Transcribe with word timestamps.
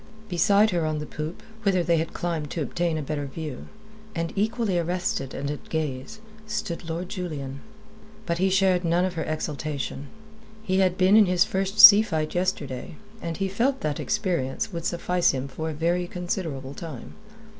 Beside 0.29 0.71
her 0.71 0.83
on 0.83 0.97
the 0.97 1.05
poop, 1.05 1.43
whither 1.61 1.83
they 1.83 1.97
had 1.97 2.11
climbed 2.11 2.49
to 2.49 2.63
obtain 2.63 2.97
a 2.97 3.03
better 3.03 3.27
view, 3.27 3.67
and 4.15 4.33
equally 4.35 4.79
arrested 4.79 5.35
and 5.35 5.51
at 5.51 5.69
gaze, 5.69 6.19
stood 6.47 6.89
Lord 6.89 7.07
Julian. 7.07 7.59
But 8.25 8.39
he 8.39 8.49
shared 8.49 8.83
none 8.83 9.05
of 9.05 9.13
her 9.13 9.21
exultation. 9.23 10.07
He 10.63 10.79
had 10.79 10.97
been 10.97 11.15
in 11.15 11.27
his 11.27 11.45
first 11.45 11.79
sea 11.79 12.01
fight 12.01 12.33
yesterday, 12.33 12.95
and 13.21 13.37
he 13.37 13.47
felt 13.47 13.81
that 13.81 13.97
the 13.97 14.01
experience 14.01 14.73
would 14.73 14.85
suffice 14.85 15.33
him 15.35 15.47
for 15.47 15.69
a 15.69 15.73
very 15.75 16.07
considerable 16.07 16.73
time. 16.73 17.13